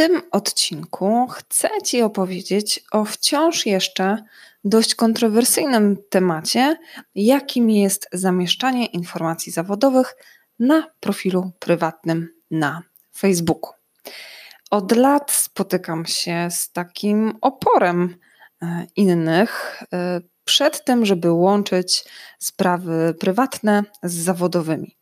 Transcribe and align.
Tym 0.00 0.22
odcinku 0.30 1.26
chcę 1.26 1.68
Ci 1.84 2.02
opowiedzieć 2.02 2.84
o 2.92 3.04
wciąż 3.04 3.66
jeszcze 3.66 4.16
dość 4.64 4.94
kontrowersyjnym 4.94 5.96
temacie, 6.10 6.76
jakim 7.14 7.70
jest 7.70 8.08
zamieszczanie 8.12 8.86
informacji 8.86 9.52
zawodowych 9.52 10.16
na 10.58 10.86
profilu 11.00 11.52
prywatnym 11.58 12.28
na 12.50 12.82
Facebooku. 13.16 13.72
Od 14.70 14.96
lat 14.96 15.32
spotykam 15.32 16.06
się 16.06 16.48
z 16.50 16.72
takim 16.72 17.32
oporem 17.40 18.16
e, 18.62 18.86
innych 18.96 19.82
e, 19.92 20.20
przed 20.44 20.84
tym, 20.84 21.06
żeby 21.06 21.32
łączyć 21.32 22.04
sprawy 22.38 23.14
prywatne 23.20 23.82
z 24.02 24.14
zawodowymi. 24.14 24.99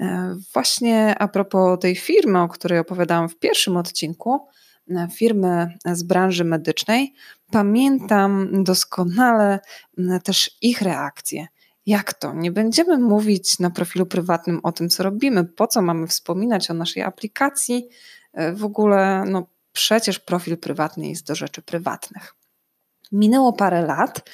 E, 0.00 0.36
właśnie 0.54 1.18
a 1.18 1.28
propos 1.28 1.78
tej 1.80 1.96
firmy, 1.96 2.42
o 2.42 2.48
której 2.48 2.78
opowiadałam 2.78 3.28
w 3.28 3.38
pierwszym 3.38 3.76
odcinku, 3.76 4.48
e, 4.90 5.08
firmy 5.14 5.78
z 5.84 6.02
branży 6.02 6.44
medycznej, 6.44 7.14
pamiętam 7.50 8.64
doskonale 8.64 9.60
też 10.24 10.50
ich 10.62 10.82
reakcje. 10.82 11.46
Jak 11.86 12.14
to? 12.14 12.34
Nie 12.34 12.52
będziemy 12.52 12.98
mówić 12.98 13.58
na 13.58 13.70
profilu 13.70 14.06
prywatnym 14.06 14.60
o 14.62 14.72
tym, 14.72 14.88
co 14.88 15.02
robimy, 15.02 15.44
po 15.44 15.66
co 15.66 15.82
mamy 15.82 16.06
wspominać 16.06 16.70
o 16.70 16.74
naszej 16.74 17.02
aplikacji. 17.02 17.88
E, 18.32 18.52
w 18.52 18.64
ogóle, 18.64 19.24
no 19.26 19.46
przecież 19.72 20.18
profil 20.18 20.58
prywatny 20.58 21.08
jest 21.08 21.26
do 21.26 21.34
rzeczy 21.34 21.62
prywatnych. 21.62 22.34
Minęło 23.12 23.52
parę 23.52 23.82
lat 23.82 24.30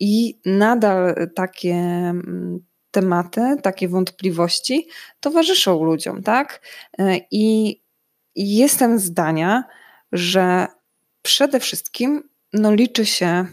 i 0.00 0.40
nadal 0.46 1.14
takie 1.34 1.74
tematy, 2.90 3.56
takie 3.62 3.88
wątpliwości 3.88 4.88
towarzyszą 5.20 5.84
ludziom, 5.84 6.22
tak? 6.22 6.60
E, 6.98 7.20
I 7.30 7.76
jestem 8.36 8.98
zdania, 8.98 9.64
że 10.12 10.66
przede 11.22 11.60
wszystkim 11.60 12.28
no, 12.52 12.74
liczy 12.74 13.06
się 13.06 13.46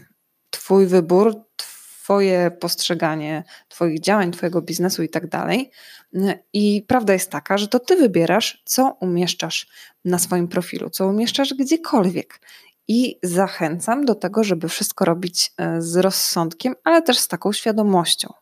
Twój 0.50 0.86
wybór, 0.86 1.34
Twoje 1.56 2.50
postrzeganie 2.50 3.44
Twoich 3.68 4.00
działań, 4.00 4.32
Twojego 4.32 4.62
biznesu 4.62 5.02
i 5.02 5.08
tak 5.08 5.28
dalej. 5.28 5.70
E, 6.14 6.38
I 6.52 6.84
prawda 6.88 7.12
jest 7.12 7.30
taka, 7.30 7.58
że 7.58 7.68
to 7.68 7.80
Ty 7.80 7.96
wybierasz, 7.96 8.62
co 8.64 8.96
umieszczasz 9.00 9.66
na 10.04 10.18
swoim 10.18 10.48
profilu, 10.48 10.90
co 10.90 11.06
umieszczasz 11.06 11.54
gdziekolwiek. 11.54 12.40
I 12.88 13.18
zachęcam 13.22 14.04
do 14.04 14.14
tego, 14.14 14.44
żeby 14.44 14.68
wszystko 14.68 15.04
robić 15.04 15.52
e, 15.58 15.82
z 15.82 15.96
rozsądkiem, 15.96 16.74
ale 16.84 17.02
też 17.02 17.18
z 17.18 17.28
taką 17.28 17.52
świadomością. 17.52 18.32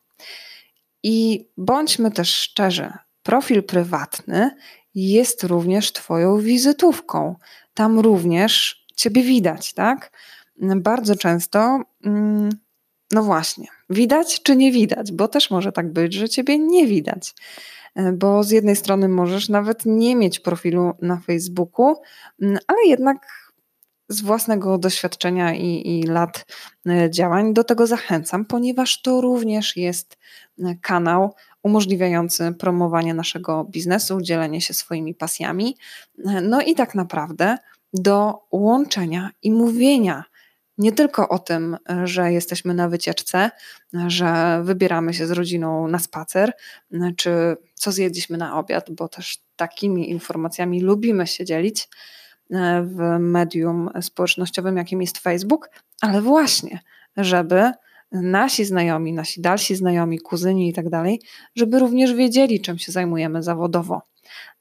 I 1.07 1.49
bądźmy 1.57 2.11
też 2.11 2.35
szczerzy, 2.35 2.91
profil 3.23 3.63
prywatny 3.63 4.49
jest 4.95 5.43
również 5.43 5.91
Twoją 5.91 6.37
wizytówką. 6.37 7.35
Tam 7.73 7.99
również 7.99 8.85
Ciebie 8.95 9.23
widać, 9.23 9.73
tak? 9.73 10.11
Bardzo 10.75 11.15
często, 11.15 11.81
mm, 12.05 12.49
no 13.11 13.23
właśnie, 13.23 13.67
widać 13.89 14.41
czy 14.43 14.55
nie 14.55 14.71
widać, 14.71 15.11
bo 15.11 15.27
też 15.27 15.51
może 15.51 15.71
tak 15.71 15.93
być, 15.93 16.13
że 16.13 16.29
Ciebie 16.29 16.59
nie 16.59 16.87
widać. 16.87 17.33
Bo 18.13 18.43
z 18.43 18.51
jednej 18.51 18.75
strony 18.75 19.09
możesz 19.09 19.49
nawet 19.49 19.85
nie 19.85 20.15
mieć 20.15 20.39
profilu 20.39 20.93
na 21.01 21.17
Facebooku, 21.17 21.95
mm, 22.41 22.57
ale 22.67 22.79
jednak 22.85 23.44
z 24.09 24.21
własnego 24.21 24.77
doświadczenia 24.77 25.53
i, 25.53 25.99
i, 25.99 26.03
lat 26.03 26.45
e, 26.87 27.11
działań. 27.11 27.53
Do 27.53 27.63
tego 27.63 27.87
zachęcam, 27.87 28.45
ponieważ 28.45 29.01
to 29.01 29.21
również 29.21 29.77
jest 29.77 30.17
e, 30.59 30.75
kanał 30.81 31.35
umożliwiający 31.63 32.53
promowanie 32.59 33.13
naszego 33.13 33.63
biznesu, 33.63 34.21
dzielenie 34.21 34.61
się 34.61 34.73
swoimi 34.73 35.15
pasjami, 35.15 35.77
e, 36.25 36.41
no 36.41 36.61
i 36.61 36.75
tak 36.75 36.95
naprawdę 36.95 37.57
do 37.93 38.33
łączenia 38.51 39.29
i 39.41 39.51
mówienia 39.51 40.23
nie 40.77 40.91
tylko 40.91 41.29
o 41.29 41.39
tym, 41.39 41.77
że 42.03 42.33
jesteśmy 42.33 42.73
na 42.73 42.89
wycieczce, 42.89 43.51
że 44.07 44.61
wybieramy 44.63 45.13
się 45.13 45.27
z 45.27 45.31
rodziną 45.31 45.87
na 45.87 45.99
spacer, 45.99 46.53
czy 47.17 47.57
co 47.73 47.91
zjedliśmy 47.91 48.37
na 48.37 48.59
obiad, 48.59 48.91
bo 48.91 49.07
też 49.07 49.37
takimi 49.55 50.09
informacjami 50.09 50.81
lubimy 50.81 51.27
się 51.27 51.45
dzielić 51.45 51.87
w 52.83 53.17
medium 53.19 53.89
społecznościowym, 54.01 54.77
jakim 54.77 55.01
jest 55.01 55.17
Facebook, 55.17 55.69
ale 56.01 56.21
właśnie, 56.21 56.79
żeby 57.17 57.71
nasi 58.11 58.65
znajomi, 58.65 59.13
nasi 59.13 59.41
dalsi 59.41 59.75
znajomi, 59.75 60.19
kuzyni 60.19 60.69
i 60.69 60.73
tak 60.73 60.89
dalej, 60.89 61.21
żeby 61.55 61.79
również 61.79 62.13
wiedzieli, 62.13 62.61
czym 62.61 62.77
się 62.77 62.91
zajmujemy 62.91 63.43
zawodowo. 63.43 64.01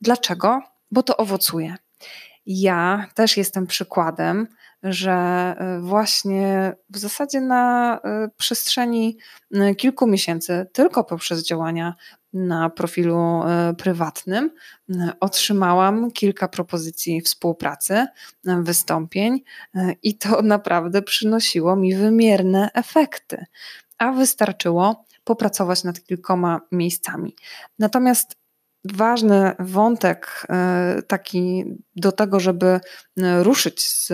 Dlaczego? 0.01 0.61
Bo 0.91 1.03
to 1.03 1.17
owocuje. 1.17 1.77
Ja 2.47 3.07
też 3.15 3.37
jestem 3.37 3.67
przykładem, 3.67 4.49
że 4.83 5.13
e, 5.13 5.81
właśnie 5.81 6.73
w 6.91 6.99
zasadzie 6.99 7.41
na 7.41 7.95
e, 8.05 8.29
przestrzeni 8.37 9.19
kilku 9.77 10.07
miesięcy, 10.07 10.67
tylko 10.73 11.05
poprzez 11.05 11.47
działania 11.47 11.95
na 12.35 12.71
profilu 12.71 13.19
e, 13.19 13.75
prywatnym 13.79 14.51
otrzymałam 15.21 16.11
kilka 16.11 16.49
propozycji 16.49 17.21
współpracy, 17.21 17.95
e, 17.95 18.07
wystąpień 18.63 19.43
e, 19.75 19.95
i 20.03 20.19
to 20.19 20.43
naprawdę 20.57 21.03
przynosiło 21.03 21.77
mi 21.77 21.95
wymierne 21.95 22.71
efekty, 22.75 23.45
a 23.99 24.13
wystarczyło 24.13 25.05
popracować 25.25 25.85
nad 25.85 26.05
kilkoma 26.05 26.61
miejscami. 26.73 27.37
Natomiast 27.79 28.44
ważny 28.85 29.53
wątek 29.59 30.47
e, 30.51 31.03
taki 31.07 31.65
do 31.97 32.13
tego, 32.13 32.41
żeby 32.41 32.67
e, 32.67 32.81
ruszyć 33.43 33.87
z 33.87 34.13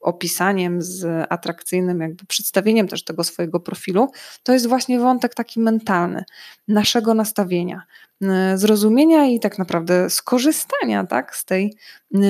opisaniem, 0.00 0.82
z 0.82 1.26
atrakcyjnym 1.28 2.00
jakby 2.00 2.26
przedstawieniem 2.26 2.88
też 2.88 3.04
tego 3.04 3.24
swojego 3.24 3.60
profilu, 3.60 4.10
to 4.42 4.52
jest 4.52 4.66
właśnie 4.66 4.98
wątek 4.98 5.34
taki 5.34 5.60
mentalny, 5.60 6.24
naszego 6.68 7.14
nastawienia, 7.14 7.82
e, 8.22 8.58
zrozumienia 8.58 9.26
i 9.26 9.40
tak 9.40 9.58
naprawdę 9.58 10.10
skorzystania 10.10 11.06
tak, 11.06 11.36
z 11.36 11.44
tej 11.44 11.74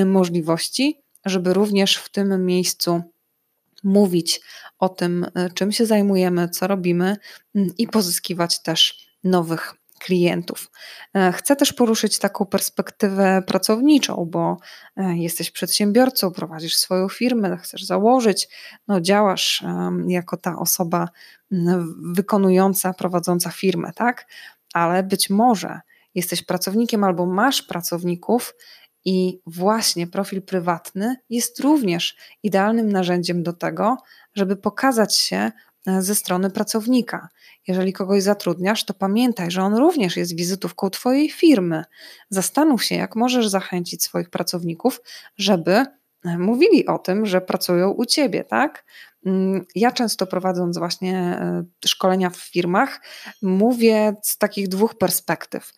możliwości, 0.06 1.00
żeby 1.24 1.54
również 1.54 1.96
w 1.96 2.08
tym 2.08 2.46
miejscu 2.46 3.02
mówić 3.84 4.40
o 4.78 4.88
tym, 4.88 5.26
czym 5.54 5.72
się 5.72 5.86
zajmujemy, 5.86 6.48
co 6.48 6.66
robimy 6.66 7.16
i 7.78 7.86
pozyskiwać 7.86 8.62
też 8.62 9.10
nowych 9.24 9.74
klientów. 10.00 10.70
E, 11.14 11.32
chcę 11.32 11.56
też 11.56 11.72
poruszyć 11.72 12.18
taką 12.18 12.46
perspektywę 12.46 13.42
pracowniczą, 13.46 14.28
bo 14.30 14.56
e, 14.96 15.16
jesteś 15.16 15.50
przedsiębiorcą, 15.50 16.30
prowadzisz 16.30 16.76
swoją 16.76 17.08
firmę, 17.08 17.56
chcesz 17.56 17.84
założyć, 17.84 18.48
no 18.88 19.00
działasz 19.00 19.64
jako 20.06 20.36
ta 20.36 20.58
osoba 20.58 21.08
wykonująca, 22.02 22.94
prowadząca 22.94 23.50
firmę, 23.50 23.92
tak? 23.94 24.26
Ale 24.74 25.02
być 25.02 25.30
może 25.30 25.80
jesteś 26.14 26.42
pracownikiem 26.42 27.04
albo 27.04 27.26
masz 27.26 27.62
pracowników 27.62 28.54
i 29.04 29.40
właśnie 29.46 30.06
profil 30.06 30.42
prywatny 30.42 31.16
jest 31.30 31.60
również 31.60 32.16
idealnym 32.42 32.92
narzędziem 32.92 33.42
do 33.42 33.52
tego, 33.52 33.96
żeby 34.34 34.56
pokazać 34.56 35.16
się 35.16 35.52
ze 35.86 36.14
strony 36.14 36.50
pracownika. 36.50 37.28
Jeżeli 37.68 37.92
kogoś 37.92 38.22
zatrudniasz, 38.22 38.84
to 38.84 38.94
pamiętaj, 38.94 39.50
że 39.50 39.62
on 39.62 39.74
również 39.74 40.16
jest 40.16 40.36
wizytówką 40.36 40.90
Twojej 40.90 41.30
firmy. 41.30 41.84
Zastanów 42.28 42.84
się, 42.84 42.94
jak 42.94 43.16
możesz 43.16 43.48
zachęcić 43.48 44.02
swoich 44.04 44.30
pracowników, 44.30 45.00
żeby 45.36 45.72
e, 45.72 46.38
mówili 46.38 46.86
o 46.86 46.98
tym, 46.98 47.26
że 47.26 47.40
pracują 47.40 47.90
u 47.90 48.04
Ciebie, 48.04 48.44
tak? 48.44 48.84
Mm, 49.26 49.66
ja 49.74 49.92
często 49.92 50.26
prowadząc 50.26 50.78
właśnie 50.78 51.18
e, 51.18 51.64
szkolenia 51.86 52.30
w 52.30 52.36
firmach, 52.36 53.00
mówię 53.42 54.14
z 54.22 54.38
takich 54.38 54.68
dwóch 54.68 54.94
perspektyw. 54.94 55.72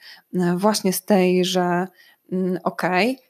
Właśnie 0.56 0.93
z 0.93 1.05
tej, 1.05 1.44
że 1.44 1.87
ok, 2.64 2.82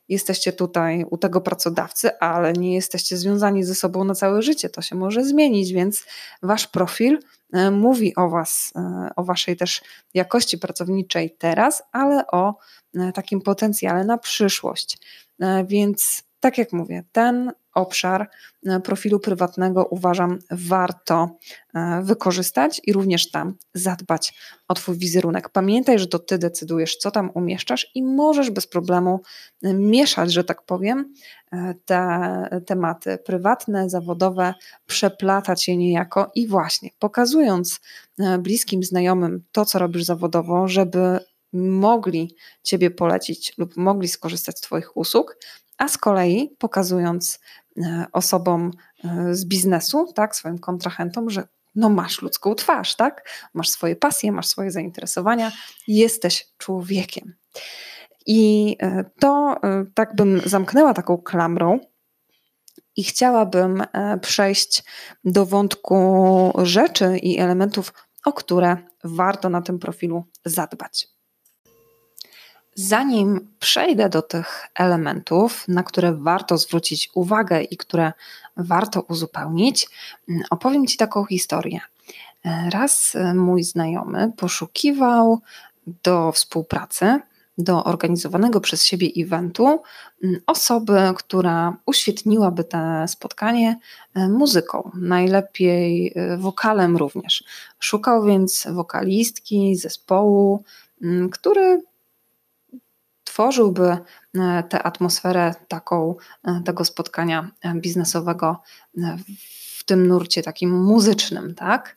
jesteście 0.08 0.52
tutaj 0.52 1.04
u 1.10 1.18
tego 1.18 1.40
pracodawcy, 1.40 2.18
ale 2.18 2.52
nie 2.52 2.74
jesteście 2.74 3.16
związani 3.16 3.64
ze 3.64 3.74
sobą 3.74 4.04
na 4.04 4.14
całe 4.14 4.42
życie. 4.42 4.68
To 4.68 4.82
się 4.82 4.96
może 4.96 5.24
zmienić, 5.24 5.72
więc 5.72 6.04
wasz 6.42 6.66
profil 6.66 7.18
e, 7.52 7.70
mówi 7.70 8.16
o 8.16 8.28
was, 8.28 8.72
e, 8.76 9.10
o 9.16 9.24
waszej 9.24 9.56
też 9.56 9.82
jakości 10.14 10.58
pracowniczej 10.58 11.30
teraz, 11.30 11.82
ale 11.92 12.26
o 12.26 12.54
e, 12.94 13.12
takim 13.12 13.40
potencjale 13.40 14.04
na 14.04 14.18
przyszłość. 14.18 14.98
Więc 15.64 16.22
tak 16.42 16.58
jak 16.58 16.72
mówię, 16.72 17.04
ten 17.12 17.52
obszar 17.74 18.30
e, 18.66 18.80
profilu 18.80 19.20
prywatnego 19.20 19.84
uważam 19.84 20.38
warto 20.50 21.36
e, 21.74 22.02
wykorzystać 22.02 22.80
i 22.84 22.92
również 22.92 23.30
tam 23.30 23.54
zadbać 23.74 24.34
o 24.68 24.74
Twój 24.74 24.98
wizerunek. 24.98 25.48
Pamiętaj, 25.48 25.98
że 25.98 26.06
to 26.06 26.18
Ty 26.18 26.38
decydujesz, 26.38 26.96
co 26.96 27.10
tam 27.10 27.30
umieszczasz 27.34 27.90
i 27.94 28.02
możesz 28.02 28.50
bez 28.50 28.66
problemu 28.66 29.20
e, 29.62 29.74
mieszać, 29.74 30.32
że 30.32 30.44
tak 30.44 30.62
powiem, 30.62 31.14
te 31.84 32.62
tematy 32.66 33.18
prywatne, 33.18 33.90
zawodowe, 33.90 34.54
przeplatać 34.86 35.68
je 35.68 35.76
niejako 35.76 36.30
i 36.34 36.48
właśnie 36.48 36.90
pokazując 36.98 37.80
bliskim 38.38 38.82
znajomym 38.82 39.44
to, 39.52 39.64
co 39.64 39.78
robisz 39.78 40.04
zawodowo, 40.04 40.68
żeby 40.68 41.18
mogli 41.52 42.36
Ciebie 42.62 42.90
polecić 42.90 43.58
lub 43.58 43.76
mogli 43.76 44.08
skorzystać 44.08 44.58
z 44.58 44.60
Twoich 44.60 44.96
usług, 44.96 45.36
a 45.82 45.88
z 45.88 45.98
kolei 45.98 46.56
pokazując 46.58 47.40
e, 47.76 48.06
osobom 48.12 48.70
e, 49.04 49.34
z 49.34 49.44
biznesu, 49.44 50.12
tak, 50.14 50.36
swoim 50.36 50.58
kontrahentom, 50.58 51.30
że 51.30 51.48
no 51.74 51.88
masz 51.88 52.22
ludzką 52.22 52.54
twarz, 52.54 52.96
tak? 52.96 53.28
Masz 53.54 53.68
swoje 53.68 53.96
pasje, 53.96 54.32
masz 54.32 54.46
swoje 54.46 54.70
zainteresowania, 54.70 55.52
jesteś 55.88 56.48
człowiekiem. 56.58 57.34
I 58.26 58.76
e, 58.82 59.04
to 59.20 59.56
tak 59.94 60.16
bym 60.16 60.40
zamknęła 60.44 60.94
taką 60.94 61.18
klamrą 61.18 61.80
i 62.96 63.04
chciałabym 63.04 63.82
przejść 64.20 64.84
do 65.24 65.46
wątku 65.46 66.52
rzeczy 66.62 67.18
i 67.18 67.38
elementów, 67.38 67.92
o 68.24 68.32
które 68.32 68.76
warto 69.04 69.48
na 69.48 69.62
tym 69.62 69.78
profilu 69.78 70.24
zadbać. 70.44 71.11
Zanim 72.74 73.48
przejdę 73.60 74.08
do 74.08 74.22
tych 74.22 74.68
elementów, 74.74 75.64
na 75.68 75.82
które 75.82 76.12
warto 76.12 76.58
zwrócić 76.58 77.10
uwagę 77.14 77.62
i 77.62 77.76
które 77.76 78.12
warto 78.56 79.00
uzupełnić, 79.00 79.88
opowiem 80.50 80.86
Ci 80.86 80.96
taką 80.96 81.24
historię. 81.24 81.80
Raz 82.70 83.16
mój 83.34 83.64
znajomy 83.64 84.32
poszukiwał 84.36 85.40
do 85.86 86.32
współpracy, 86.32 87.20
do 87.58 87.84
organizowanego 87.84 88.60
przez 88.60 88.84
siebie 88.84 89.08
eventu 89.16 89.82
osoby, 90.46 90.98
która 91.16 91.76
uświetniłaby 91.86 92.64
te 92.64 93.04
spotkanie 93.08 93.78
muzyką, 94.14 94.90
najlepiej 94.94 96.14
wokalem 96.38 96.96
również. 96.96 97.44
Szukał 97.78 98.24
więc 98.24 98.66
wokalistki, 98.70 99.76
zespołu, 99.76 100.64
który 101.32 101.82
tworzyłby 103.32 103.96
e, 104.34 104.62
tę 104.68 104.82
atmosferę 104.82 105.54
taką 105.68 106.14
e, 106.44 106.62
tego 106.64 106.84
spotkania 106.84 107.50
e, 107.62 107.74
biznesowego 107.74 108.62
w 109.78 109.84
tym 109.84 110.06
nurcie 110.06 110.42
takim 110.42 110.82
muzycznym, 110.82 111.54
tak? 111.54 111.96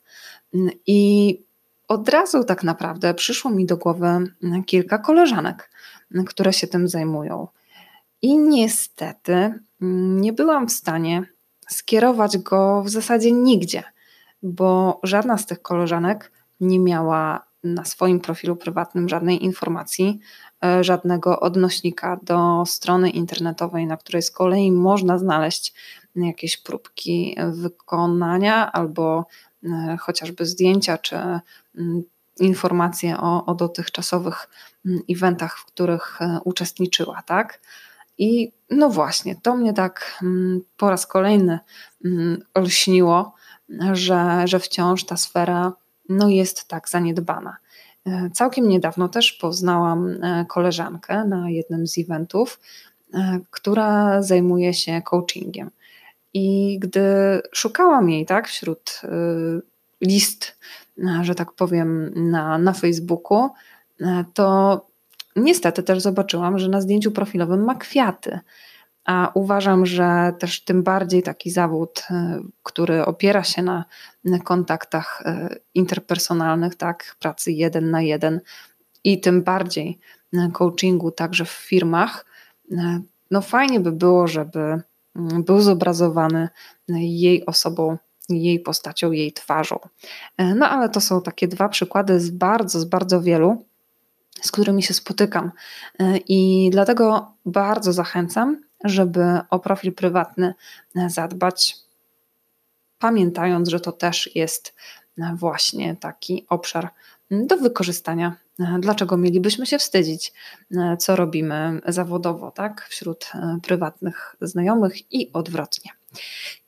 I 0.88 1.42
od 1.88 2.10
razu 2.10 2.44
tak 2.44 2.64
naprawdę 2.64 3.14
przyszło 3.14 3.52
mi 3.52 3.66
do 3.66 3.78
głowy 3.78 4.08
kilka 4.66 4.98
koleżanek, 4.98 5.72
które 6.26 6.54
się 6.54 6.68
tym 6.68 6.88
zajmują. 6.88 7.48
I 8.22 8.38
niestety 8.38 9.54
nie 10.22 10.34
byłam 10.34 10.68
w 10.68 10.72
stanie 10.72 11.24
skierować 11.70 12.38
go 12.38 12.84
w 12.84 12.90
zasadzie 12.90 13.32
nigdzie, 13.32 13.84
bo 14.44 15.00
żadna 15.04 15.38
z 15.38 15.46
tych 15.46 15.62
koleżanek 15.62 16.32
nie 16.60 16.80
miała 16.80 17.46
na 17.66 17.86
swoim 17.86 18.20
profilu 18.20 18.56
prywatnym 18.56 19.10
żadnej 19.10 19.44
informacji, 19.44 20.20
żadnego 20.82 21.40
odnośnika 21.40 22.20
do 22.24 22.64
strony 22.66 23.10
internetowej, 23.10 23.88
na 23.88 23.98
której 23.98 24.22
z 24.22 24.32
kolei 24.32 24.72
można 24.72 25.18
znaleźć 25.18 25.74
jakieś 26.16 26.58
próbki 26.58 27.38
wykonania 27.52 28.72
albo 28.72 29.26
e, 29.64 29.98
chociażby 30.00 30.46
zdjęcia 30.46 30.98
czy 30.98 31.16
mm, 31.16 32.04
informacje 32.40 33.18
o, 33.18 33.46
o 33.46 33.56
dotychczasowych 33.56 34.50
mm, 34.86 35.00
eventach, 35.10 35.58
w 35.58 35.66
których 35.66 36.22
e, 36.22 36.40
uczestniczyła, 36.44 37.22
tak? 37.22 37.62
I 38.18 38.52
no 38.70 38.90
właśnie, 38.90 39.36
to 39.36 39.56
mnie 39.56 39.74
tak 39.74 40.20
mm, 40.22 40.62
po 40.78 40.90
raz 40.90 41.08
kolejny 41.08 41.60
olśniło, 42.54 43.34
że, 43.92 44.42
że 44.46 44.60
wciąż 44.60 45.04
ta 45.04 45.18
sfera 45.18 45.74
no 46.10 46.30
jest 46.30 46.68
tak 46.68 46.90
zaniedbana. 46.90 47.58
E, 48.06 48.30
całkiem 48.34 48.68
niedawno 48.68 49.10
też 49.10 49.34
poznałam 49.34 50.08
e, 50.08 50.46
koleżankę 50.50 51.26
na 51.26 51.50
jednym 51.50 51.88
z 51.88 51.98
eventów, 51.98 52.60
e, 53.14 53.40
która 53.52 54.22
zajmuje 54.22 54.74
się 54.74 55.02
coachingiem. 55.02 55.72
I 56.34 56.80
gdy 56.80 57.02
szukałam 57.52 58.10
jej 58.10 58.26
tak 58.26 58.48
wśród 58.48 59.02
list, 60.02 60.58
że 61.22 61.36
tak 61.36 61.52
powiem, 61.52 62.12
na, 62.16 62.58
na 62.58 62.74
Facebooku, 62.74 63.50
to 64.34 64.82
niestety 65.36 65.84
też 65.84 66.02
zobaczyłam, 66.02 66.60
że 66.60 66.70
na 66.70 66.82
zdjęciu 66.82 67.12
profilowym 67.12 67.64
ma 67.64 67.76
kwiaty. 67.76 68.40
A 69.06 69.32
uważam, 69.34 69.86
że 69.86 70.34
też 70.40 70.64
tym 70.64 70.84
bardziej 70.84 71.24
taki 71.24 71.52
zawód, 71.52 72.04
e, 72.12 72.40
który 72.64 73.06
opiera 73.06 73.44
się 73.44 73.64
na 73.64 73.86
kontaktach 74.44 75.22
e, 75.26 75.56
interpersonalnych, 75.74 76.76
tak, 76.76 77.16
pracy 77.20 77.52
jeden 77.52 77.92
na 77.92 78.02
jeden 78.02 78.42
i 79.04 79.22
tym 79.22 79.44
bardziej 79.44 80.00
coachingu 80.54 81.12
także 81.12 81.46
w 81.46 81.50
firmach, 81.50 82.26
e, 82.72 83.02
no 83.32 83.42
fajnie 83.42 83.80
by 83.80 83.92
było, 83.92 84.28
żeby 84.28 84.60
mm, 85.16 85.44
był 85.44 85.62
zobrazowany 85.62 86.50
jej 86.88 87.46
osobą, 87.46 87.98
jej 88.30 88.60
postacią, 88.60 89.12
jej 89.12 89.34
twarzą. 89.34 89.80
No 90.56 90.70
ale 90.70 90.90
to 90.90 91.02
są 91.02 91.22
takie 91.22 91.48
dwa 91.48 91.70
przykłady 91.70 92.20
z 92.20 92.30
bardzo, 92.30 92.80
z 92.80 92.86
bardzo 92.86 93.22
wielu, 93.22 93.66
z 94.42 94.52
którymi 94.52 94.84
się 94.84 94.94
spotykam. 94.94 95.52
I 96.28 96.70
dlatego 96.72 97.32
bardzo 97.46 97.94
zachęcam, 97.94 98.65
żeby 98.86 99.22
o 99.50 99.60
profil 99.60 99.94
prywatny 99.94 100.54
zadbać, 101.08 101.76
pamiętając, 103.00 103.70
że 103.70 103.80
to 103.80 103.92
też 103.92 104.36
jest 104.36 104.76
właśnie 105.36 105.96
taki 105.96 106.46
obszar 106.50 106.90
do 107.32 107.58
wykorzystania. 107.58 108.36
Dlaczego 108.80 109.18
mielibyśmy 109.18 109.66
się 109.66 109.80
wstydzić, 109.80 110.34
co 111.00 111.16
robimy 111.16 111.82
zawodowo, 111.88 112.52
tak, 112.52 112.88
wśród 112.90 113.32
prywatnych 113.64 114.36
znajomych 114.42 115.14
i 115.14 115.34
odwrotnie. 115.34 115.92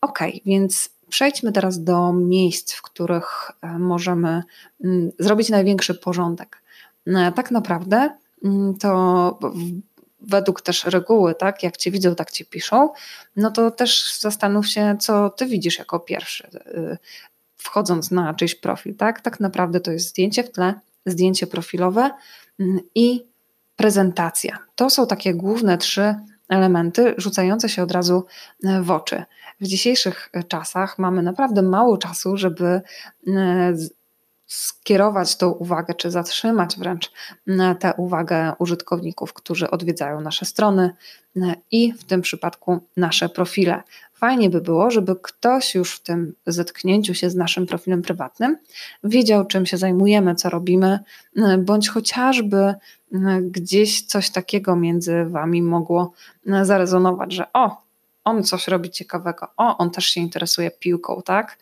Ok, 0.01 0.19
więc 0.45 0.89
przejdźmy 1.09 1.51
teraz 1.51 1.83
do 1.83 2.13
miejsc, 2.13 2.73
w 2.73 2.81
których 2.81 3.51
możemy 3.79 4.43
mm, 4.83 5.11
zrobić 5.19 5.49
największy 5.49 5.95
porządek. 5.95 6.61
Tak 7.35 7.51
naprawdę 7.51 8.09
mm, 8.43 8.77
to 8.77 9.39
według 10.19 10.61
też 10.61 10.85
reguły, 10.85 11.35
tak, 11.35 11.63
jak 11.63 11.77
cię 11.77 11.91
widzą, 11.91 12.15
tak 12.15 12.31
cię 12.31 12.45
piszą, 12.45 12.89
no 13.35 13.51
to 13.51 13.71
też 13.71 14.19
zastanów 14.19 14.67
się, 14.67 14.97
co 14.99 15.29
ty 15.29 15.45
widzisz 15.45 15.79
jako 15.79 15.99
pierwszy, 15.99 16.47
y, 16.67 16.97
wchodząc 17.57 18.11
na 18.11 18.33
czyjś 18.33 18.55
profil, 18.55 18.95
tak? 18.95 19.21
Tak 19.21 19.39
naprawdę 19.39 19.79
to 19.79 19.91
jest 19.91 20.09
zdjęcie 20.09 20.43
w 20.43 20.51
tle, 20.51 20.73
zdjęcie 21.05 21.47
profilowe 21.47 22.11
mm, 22.59 22.79
i 22.95 23.23
prezentacja. 23.75 24.57
To 24.75 24.89
są 24.89 25.07
takie 25.07 25.33
główne 25.33 25.77
trzy 25.77 26.15
elementy 26.49 27.13
rzucające 27.17 27.69
się 27.69 27.83
od 27.83 27.91
razu 27.91 28.25
y, 28.65 28.81
w 28.81 28.91
oczy. 28.91 29.23
W 29.61 29.67
dzisiejszych 29.67 30.29
czasach 30.47 30.99
mamy 30.99 31.23
naprawdę 31.23 31.61
mało 31.61 31.97
czasu, 31.97 32.37
żeby 32.37 32.81
y, 33.27 33.31
skierować 34.47 35.35
tą 35.35 35.49
uwagę, 35.49 35.93
czy 35.93 36.11
zatrzymać 36.11 36.77
wręcz 36.77 37.11
tę 37.79 37.93
uwagę 37.97 38.53
użytkowników, 38.59 39.33
którzy 39.33 39.71
odwiedzają 39.71 40.21
nasze 40.21 40.45
strony 40.45 40.91
i 41.71 41.93
w 41.93 42.03
tym 42.03 42.21
przypadku 42.21 42.79
nasze 42.97 43.29
profile. 43.29 43.83
Fajnie 44.13 44.49
by 44.49 44.61
było, 44.61 44.91
żeby 44.91 45.15
ktoś 45.21 45.75
już 45.75 45.95
w 45.95 46.03
tym 46.03 46.33
zetknięciu 46.47 47.13
się 47.13 47.29
z 47.29 47.35
naszym 47.35 47.67
profilem 47.67 48.01
prywatnym 48.01 48.57
wiedział, 49.03 49.45
czym 49.45 49.65
się 49.65 49.77
zajmujemy, 49.77 50.35
co 50.35 50.49
robimy, 50.49 50.99
bądź 51.59 51.89
chociażby 51.89 52.75
gdzieś 53.41 54.01
coś 54.05 54.29
takiego 54.29 54.75
między 54.75 55.25
Wami 55.25 55.61
mogło 55.61 56.13
zarezonować, 56.61 57.33
że 57.33 57.53
o, 57.53 57.81
on 58.23 58.43
coś 58.43 58.67
robi 58.67 58.89
ciekawego, 58.89 59.47
o, 59.57 59.77
on 59.77 59.91
też 59.91 60.05
się 60.05 60.21
interesuje 60.21 60.71
piłką, 60.71 61.21
tak? 61.25 61.57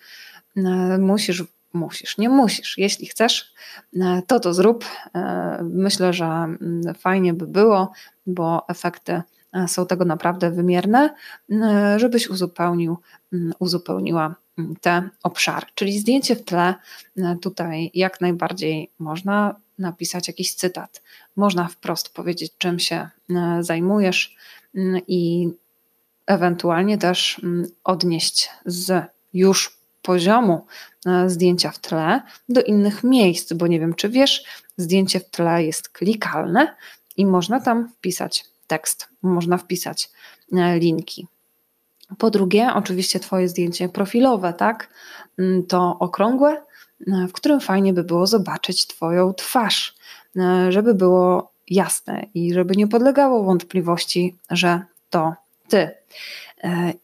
Musisz 1.00 1.44
musisz. 1.75 2.17
Nie 2.17 2.29
musisz. 2.29 2.77
Jeśli 2.77 3.08
chcesz, 3.08 3.53
to 4.27 4.39
to 4.39 4.53
zrób. 4.53 4.86
Myślę, 5.63 6.13
że 6.13 6.25
mm, 6.25 6.82
fajnie 6.98 7.34
by 7.34 7.48
było, 7.48 7.91
bo 8.25 8.65
efekty 8.67 9.22
są 9.67 9.88
tego 9.88 10.05
naprawdę 10.05 10.51
wymierne, 10.51 11.15
żebyś 11.98 12.29
uzupełnił, 12.29 12.98
mm, 13.34 13.53
uzupełniła 13.60 14.36
te 14.82 15.10
obszary. 15.24 15.65
Czyli 15.75 16.00
zdjęcie 16.00 16.36
w 16.36 16.44
tle, 16.44 16.75
tutaj 17.41 17.91
jak 17.94 18.22
najbardziej 18.22 18.91
można 19.00 19.55
napisać 19.79 20.27
jakiś 20.27 20.53
cytat. 20.53 21.01
Można 21.36 21.67
wprost 21.67 22.13
powiedzieć, 22.13 22.53
czym 22.58 22.79
się 22.79 23.10
zajmujesz 23.60 24.36
i 25.08 25.50
ewentualnie 26.25 26.98
też 26.98 27.41
odnieść 27.84 28.50
z 28.65 29.05
już 29.34 29.75
poziomu 30.05 30.65
zdjęcia 31.27 31.71
w 31.71 31.79
tle 31.79 32.21
do 32.50 32.62
innych 32.62 33.03
miejsc, 33.03 33.53
bo 33.53 33.67
nie 33.67 33.79
wiem, 33.79 33.93
czy 33.93 34.09
wiesz, 34.09 34.43
zdjęcie 34.77 35.19
w 35.19 35.29
tle 35.29 35.63
jest 35.63 35.89
klikalne 35.89 36.75
i 37.17 37.25
można 37.25 37.59
tam 37.59 37.89
wpisać 37.89 38.45
tekst, 38.67 39.07
można 39.21 39.57
wpisać 39.57 40.09
e, 40.53 40.79
linki. 40.79 41.27
Po 42.17 42.31
drugie, 42.31 42.74
oczywiście 42.74 43.19
Twoje 43.19 43.50
zdjęcie 43.50 43.89
profilowe, 43.89 44.53
tak? 44.53 44.89
Mm, 45.39 45.63
to 45.63 45.97
okrągłe, 46.00 46.63
e, 47.07 47.27
w 47.27 47.33
którym 47.33 47.59
fajnie 47.59 47.93
by 47.93 48.03
było 48.03 48.27
zobaczyć 48.27 48.88
Twoją 48.88 49.33
twarz, 49.33 49.95
e, 50.38 50.71
żeby 50.71 50.93
było 50.93 51.51
jasne 51.67 52.25
i 52.33 52.53
żeby 52.53 52.75
nie 52.75 52.88
podlegało 52.88 53.43
wątpliwości, 53.43 54.35
że 54.50 54.81
to 55.09 55.33
Ty. 55.67 55.89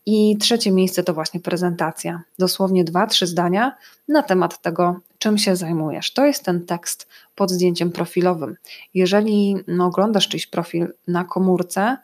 I 0.06 0.38
trzecie 0.38 0.72
miejsce 0.72 1.04
to 1.04 1.14
właśnie 1.14 1.40
prezentacja. 1.40 2.22
Dosłownie 2.40 2.84
dwa, 2.84 3.08
trzy 3.08 3.28
zdania 3.28 3.76
na 4.08 4.24
temat 4.24 4.62
tego, 4.62 5.00
czym 5.20 5.38
się 5.38 5.56
zajmujesz. 5.56 6.14
To 6.14 6.26
jest 6.26 6.46
ten 6.46 6.66
tekst 6.66 7.08
pod 7.36 7.52
zdjęciem 7.52 7.92
profilowym. 7.92 8.56
Jeżeli 8.94 9.56
no, 9.68 9.86
oglądasz 9.86 10.28
czyjś 10.28 10.48
profil 10.48 10.94
na 11.08 11.24
komórce, 11.24 11.98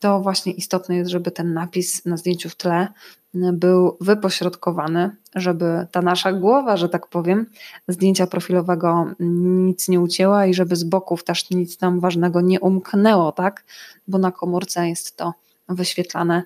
to 0.00 0.20
właśnie 0.20 0.52
istotne 0.52 0.96
jest, 0.96 1.10
żeby 1.10 1.30
ten 1.30 1.54
napis 1.54 2.04
na 2.04 2.16
zdjęciu 2.16 2.48
w 2.48 2.56
tle 2.56 2.88
był 3.34 3.96
wypośrodkowany, 4.00 5.10
żeby 5.34 5.86
ta 5.90 6.02
nasza 6.02 6.32
głowa, 6.32 6.76
że 6.76 6.88
tak 6.88 7.06
powiem, 7.06 7.46
zdjęcia 7.88 8.26
profilowego 8.26 9.06
nic 9.20 9.88
nie 9.88 10.00
ucięła 10.00 10.46
i 10.46 10.54
żeby 10.54 10.76
z 10.76 10.84
boków 10.84 11.24
też 11.24 11.50
nic 11.50 11.76
tam 11.76 12.00
ważnego 12.00 12.40
nie 12.40 12.60
umknęło, 12.60 13.32
tak? 13.32 13.64
Bo 14.08 14.18
na 14.18 14.32
komórce 14.32 14.88
jest 14.88 15.16
to 15.16 15.32
wyświetlane 15.68 16.42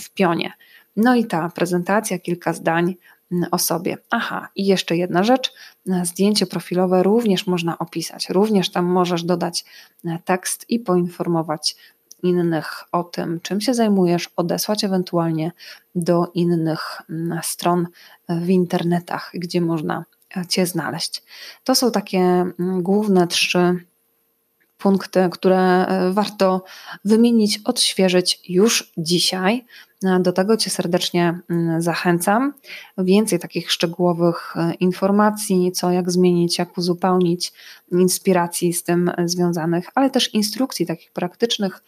w 0.00 0.10
pionie. 0.10 0.52
No 0.96 1.14
i 1.14 1.24
ta 1.24 1.48
prezentacja, 1.48 2.18
kilka 2.18 2.52
zdań 2.52 2.94
o 3.50 3.58
sobie. 3.58 3.98
Aha, 4.10 4.48
i 4.56 4.66
jeszcze 4.66 4.96
jedna 4.96 5.24
rzecz. 5.24 5.52
Zdjęcie 6.02 6.46
profilowe 6.46 7.02
również 7.02 7.46
można 7.46 7.78
opisać. 7.78 8.30
Również 8.30 8.70
tam 8.70 8.84
możesz 8.84 9.24
dodać 9.24 9.64
tekst 10.24 10.70
i 10.70 10.80
poinformować 10.80 11.76
innych 12.22 12.84
o 12.92 13.04
tym, 13.04 13.40
czym 13.40 13.60
się 13.60 13.74
zajmujesz, 13.74 14.30
odesłać 14.36 14.84
ewentualnie 14.84 15.52
do 15.94 16.30
innych 16.34 17.02
stron 17.42 17.86
w 18.28 18.48
internetach, 18.48 19.30
gdzie 19.34 19.60
można 19.60 20.04
Cię 20.48 20.66
znaleźć. 20.66 21.22
To 21.64 21.74
są 21.74 21.90
takie 21.90 22.46
główne 22.58 23.26
trzy 23.26 23.84
punkty, 24.82 25.28
które 25.32 25.58
e, 25.86 26.12
warto 26.12 26.64
wymienić, 27.04 27.60
odświeżyć 27.64 28.40
już 28.48 28.92
dzisiaj. 28.98 29.64
E, 30.04 30.20
do 30.20 30.32
tego 30.32 30.56
Cię 30.56 30.70
serdecznie 30.70 31.38
mm, 31.50 31.82
zachęcam. 31.82 32.52
Więcej 32.98 33.38
takich 33.38 33.72
szczegółowych 33.72 34.56
e, 34.56 34.74
informacji, 34.74 35.72
co 35.72 35.90
jak 35.90 36.10
zmienić, 36.10 36.58
jak 36.58 36.78
uzupełnić, 36.78 37.52
inspiracji 37.92 38.72
z 38.72 38.84
tym 38.84 39.10
związanych, 39.24 39.88
ale 39.94 40.10
też 40.10 40.34
instrukcji 40.34 40.86
takich 40.86 41.12
praktycznych 41.12 41.82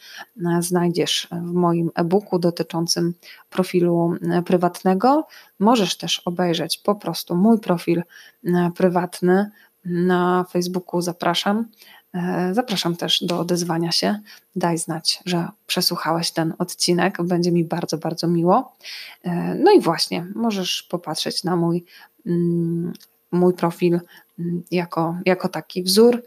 znajdziesz 0.61 1.29
w 1.31 1.53
moim 1.53 1.91
e-booku 1.95 2.39
dotyczącym 2.39 3.15
profilu 3.51 4.15
prywatnego. 4.47 5.27
Możesz 5.59 5.97
też 5.97 6.23
obejrzeć 6.25 6.79
po 6.79 6.95
prostu 6.95 7.37
mój 7.37 7.61
profil 7.61 8.03
prywatny 8.77 9.51
na 9.85 10.45
Facebooku. 10.51 11.01
Zapraszam. 11.01 11.65
E, 12.15 12.55
zapraszam 12.55 12.97
też 12.97 13.25
do 13.25 13.41
odezwania 13.41 13.93
się. 13.93 14.19
Daj 14.57 14.79
znać, 14.79 15.23
że 15.27 15.49
przesłuchałeś 15.67 16.31
ten 16.31 16.55
odcinek. 16.59 17.23
Będzie 17.23 17.53
mi 17.53 17.65
bardzo, 17.65 17.99
bardzo 17.99 18.29
miło. 18.29 18.77
E, 19.23 19.55
no 19.55 19.73
i 19.73 19.81
właśnie, 19.81 20.27
możesz 20.35 20.83
popatrzeć 20.83 21.45
na 21.45 21.57
mój, 21.57 21.85
mm, 22.27 22.93
mój 23.33 23.55
profil 23.55 24.01
mm, 24.39 24.63
jako, 24.71 25.17
jako 25.27 25.49
taki 25.49 25.83
wzór. 25.83 26.23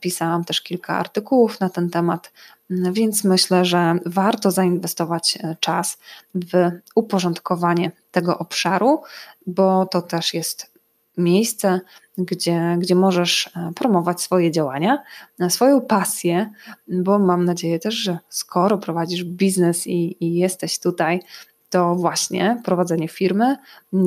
Pisałam 0.00 0.44
też 0.44 0.60
kilka 0.60 0.98
artykułów 0.98 1.60
na 1.60 1.70
ten 1.70 1.90
temat, 1.90 2.32
mm, 2.70 2.92
więc 2.92 3.24
myślę, 3.24 3.64
że 3.64 3.98
warto 4.06 4.50
zainwestować 4.50 5.38
e, 5.42 5.56
czas 5.60 5.98
w 6.34 6.70
uporządkowanie 6.94 7.92
tego 8.10 8.38
obszaru, 8.38 9.02
bo 9.46 9.86
to 9.86 10.02
też 10.02 10.34
jest 10.34 10.70
miejsce, 11.18 11.80
gdzie, 12.18 12.76
gdzie 12.78 12.94
możesz 12.94 13.46
e, 13.46 13.72
promować 13.76 14.20
swoje 14.20 14.50
działania, 14.50 15.02
e, 15.40 15.50
swoją 15.50 15.80
pasję, 15.80 16.50
bo 16.88 17.18
mam 17.18 17.44
nadzieję 17.44 17.78
też, 17.78 17.94
że 17.94 18.18
skoro 18.28 18.78
prowadzisz 18.78 19.24
biznes 19.24 19.86
i, 19.86 20.24
i 20.24 20.34
jesteś 20.34 20.78
tutaj, 20.78 21.20
to 21.70 21.94
właśnie 21.94 22.60
prowadzenie 22.64 23.08
firmy, 23.08 23.56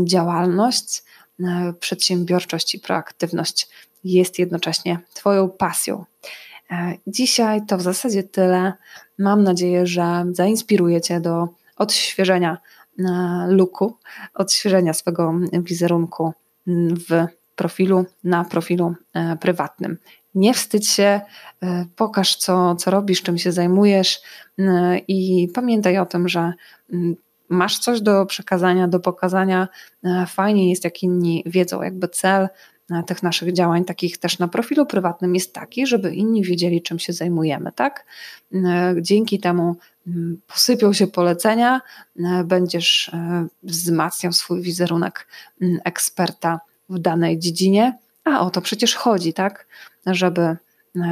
działalność, 0.05 1.03
e, 1.39 1.73
przedsiębiorczość 1.79 2.75
i 2.75 2.79
proaktywność 2.79 3.69
jest 4.03 4.39
jednocześnie 4.39 4.99
Twoją 5.13 5.49
pasją. 5.49 6.05
Dzisiaj 7.07 7.65
to 7.65 7.77
w 7.77 7.81
zasadzie 7.81 8.23
tyle. 8.23 8.73
Mam 9.19 9.43
nadzieję, 9.43 9.87
że 9.87 10.25
zainspiruje 10.31 11.01
Cię 11.01 11.19
do 11.19 11.47
odświeżenia 11.77 12.57
luku, 13.47 13.97
odświeżenia 14.33 14.93
swego 14.93 15.33
wizerunku 15.53 16.33
w 16.67 17.27
profilu 17.55 18.05
na 18.23 18.43
profilu 18.43 18.95
e, 19.13 19.37
prywatnym. 19.37 19.97
Nie 20.35 20.53
wstydź 20.53 20.87
się, 20.87 21.21
e, 21.63 21.85
pokaż 21.95 22.35
co, 22.35 22.75
co 22.75 22.91
robisz, 22.91 23.21
czym 23.21 23.37
się 23.37 23.51
zajmujesz 23.51 24.21
e, 24.59 24.97
i 24.97 25.47
pamiętaj 25.53 25.97
o 25.97 26.05
tym, 26.05 26.29
że 26.29 26.53
mm, 26.93 27.15
masz 27.49 27.79
coś 27.79 28.01
do 28.01 28.25
przekazania, 28.25 28.87
do 28.87 28.99
pokazania. 28.99 29.67
Fajnie 30.27 30.69
jest, 30.69 30.83
jak 30.83 31.03
inni 31.03 31.43
wiedzą, 31.45 31.81
jakby 31.81 32.07
cel 32.07 32.47
tych 33.07 33.23
naszych 33.23 33.53
działań, 33.53 33.85
takich 33.85 34.17
też 34.17 34.39
na 34.39 34.47
profilu 34.47 34.85
prywatnym, 34.85 35.35
jest 35.35 35.53
taki, 35.53 35.87
żeby 35.87 36.15
inni 36.15 36.43
wiedzieli, 36.43 36.81
czym 36.81 36.99
się 36.99 37.13
zajmujemy, 37.13 37.71
tak? 37.71 38.05
Dzięki 39.01 39.39
temu 39.39 39.75
posypią 40.47 40.93
się 40.93 41.07
polecenia, 41.07 41.81
będziesz 42.45 43.11
wzmacniał 43.63 44.33
swój 44.33 44.61
wizerunek 44.61 45.27
mm, 45.61 45.79
eksperta 45.83 46.59
w 46.89 46.99
danej 46.99 47.39
dziedzinie, 47.39 47.97
a 48.23 48.39
o 48.39 48.49
to 48.49 48.61
przecież 48.61 48.95
chodzi, 48.95 49.33
tak? 49.33 49.67
Żeby 50.05 50.41
e, 50.41 50.57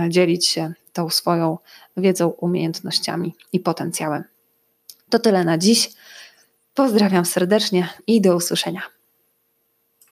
dzielić 0.10 0.48
się 0.48 0.74
tą 0.94 1.10
swoją 1.10 1.58
wiedzą, 1.98 2.28
umiejętnościami 2.28 3.36
i 3.54 3.60
potencjałem. 3.60 4.24
To 5.10 5.20
tyle 5.20 5.44
na 5.44 5.58
dziś. 5.58 5.92
Pozdrawiam 6.74 7.26
serdecznie 7.26 7.90
i 8.08 8.22
do 8.22 8.36
usłyszenia. 8.36 8.82